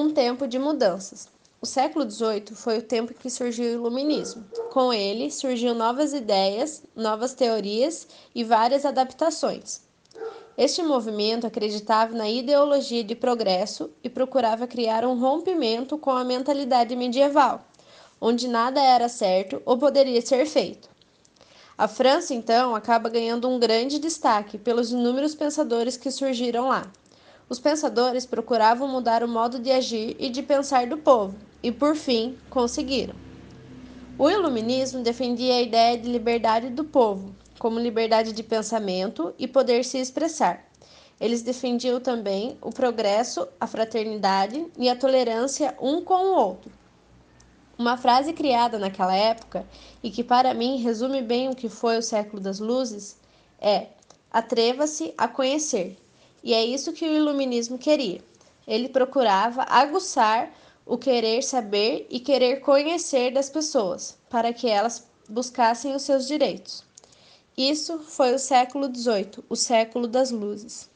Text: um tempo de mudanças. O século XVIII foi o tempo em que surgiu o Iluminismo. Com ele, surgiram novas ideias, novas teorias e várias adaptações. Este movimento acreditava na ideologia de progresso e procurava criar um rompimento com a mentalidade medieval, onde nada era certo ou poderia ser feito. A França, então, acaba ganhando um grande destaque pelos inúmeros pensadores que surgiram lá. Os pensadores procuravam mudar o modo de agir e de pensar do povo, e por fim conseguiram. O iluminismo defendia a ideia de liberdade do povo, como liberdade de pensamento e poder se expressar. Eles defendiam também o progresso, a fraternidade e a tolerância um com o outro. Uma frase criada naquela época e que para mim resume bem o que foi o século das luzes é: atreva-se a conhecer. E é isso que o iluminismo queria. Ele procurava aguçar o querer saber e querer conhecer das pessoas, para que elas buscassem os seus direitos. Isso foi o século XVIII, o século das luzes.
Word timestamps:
um 0.00 0.10
tempo 0.10 0.46
de 0.46 0.58
mudanças. 0.58 1.28
O 1.60 1.66
século 1.66 2.08
XVIII 2.08 2.54
foi 2.54 2.78
o 2.78 2.82
tempo 2.82 3.12
em 3.12 3.16
que 3.16 3.28
surgiu 3.28 3.64
o 3.66 3.74
Iluminismo. 3.74 4.44
Com 4.72 4.92
ele, 4.92 5.28
surgiram 5.30 5.74
novas 5.74 6.12
ideias, 6.12 6.84
novas 6.94 7.34
teorias 7.34 8.06
e 8.32 8.44
várias 8.44 8.84
adaptações. 8.84 9.80
Este 10.56 10.82
movimento 10.82 11.46
acreditava 11.46 12.14
na 12.14 12.28
ideologia 12.28 13.02
de 13.02 13.14
progresso 13.14 13.90
e 14.02 14.08
procurava 14.08 14.66
criar 14.68 15.04
um 15.04 15.18
rompimento 15.18 15.98
com 15.98 16.10
a 16.10 16.24
mentalidade 16.24 16.94
medieval, 16.94 17.64
onde 18.20 18.46
nada 18.46 18.80
era 18.80 19.08
certo 19.08 19.60
ou 19.64 19.76
poderia 19.76 20.20
ser 20.20 20.46
feito. 20.46 20.88
A 21.76 21.86
França, 21.86 22.34
então, 22.34 22.74
acaba 22.74 23.08
ganhando 23.08 23.48
um 23.48 23.58
grande 23.58 24.00
destaque 24.00 24.58
pelos 24.58 24.90
inúmeros 24.90 25.34
pensadores 25.34 25.96
que 25.96 26.10
surgiram 26.10 26.68
lá. 26.68 26.90
Os 27.48 27.58
pensadores 27.58 28.26
procuravam 28.26 28.86
mudar 28.86 29.22
o 29.22 29.28
modo 29.28 29.58
de 29.58 29.70
agir 29.70 30.14
e 30.18 30.28
de 30.28 30.42
pensar 30.42 30.86
do 30.86 30.98
povo, 30.98 31.34
e 31.62 31.72
por 31.72 31.96
fim 31.96 32.36
conseguiram. 32.50 33.14
O 34.18 34.28
iluminismo 34.28 35.02
defendia 35.02 35.54
a 35.54 35.62
ideia 35.62 35.96
de 35.96 36.10
liberdade 36.10 36.68
do 36.68 36.84
povo, 36.84 37.34
como 37.58 37.80
liberdade 37.80 38.32
de 38.32 38.42
pensamento 38.42 39.34
e 39.38 39.48
poder 39.48 39.84
se 39.84 39.96
expressar. 39.96 40.68
Eles 41.20 41.40
defendiam 41.40 42.00
também 42.00 42.58
o 42.60 42.70
progresso, 42.70 43.48
a 43.58 43.66
fraternidade 43.66 44.66
e 44.76 44.88
a 44.88 44.96
tolerância 44.96 45.74
um 45.80 46.02
com 46.02 46.14
o 46.14 46.34
outro. 46.36 46.70
Uma 47.78 47.96
frase 47.96 48.32
criada 48.32 48.78
naquela 48.78 49.14
época 49.14 49.64
e 50.02 50.10
que 50.10 50.22
para 50.22 50.52
mim 50.52 50.78
resume 50.78 51.22
bem 51.22 51.48
o 51.48 51.56
que 51.56 51.68
foi 51.68 51.96
o 51.96 52.02
século 52.02 52.42
das 52.42 52.58
luzes 52.58 53.16
é: 53.60 53.86
atreva-se 54.30 55.14
a 55.16 55.26
conhecer. 55.26 55.96
E 56.42 56.54
é 56.54 56.64
isso 56.64 56.92
que 56.92 57.04
o 57.04 57.12
iluminismo 57.12 57.78
queria. 57.78 58.20
Ele 58.66 58.88
procurava 58.88 59.62
aguçar 59.62 60.52
o 60.84 60.96
querer 60.96 61.42
saber 61.42 62.06
e 62.08 62.18
querer 62.20 62.60
conhecer 62.60 63.32
das 63.32 63.50
pessoas, 63.50 64.16
para 64.30 64.52
que 64.52 64.68
elas 64.68 65.06
buscassem 65.28 65.94
os 65.94 66.02
seus 66.02 66.26
direitos. 66.26 66.82
Isso 67.56 67.98
foi 67.98 68.34
o 68.34 68.38
século 68.38 68.86
XVIII, 68.94 69.44
o 69.48 69.56
século 69.56 70.06
das 70.06 70.30
luzes. 70.30 70.88